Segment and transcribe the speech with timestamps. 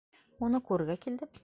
[0.47, 1.37] Уны күрергә килдем.